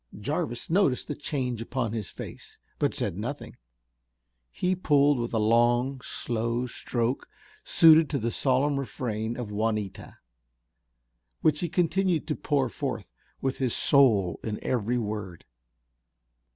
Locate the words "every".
14.63-14.97